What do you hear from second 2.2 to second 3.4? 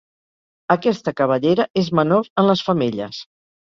en les femelles.